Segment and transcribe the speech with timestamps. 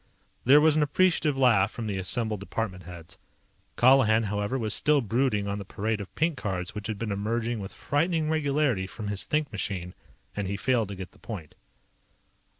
[0.45, 3.19] There was an appreciative laugh from the assembled department heads.
[3.77, 7.59] Colihan, however, was still brooding on the parade of pink cards which had been emerging
[7.59, 9.93] with frightening regularity from his think machine,
[10.35, 11.53] and he failed to get the point.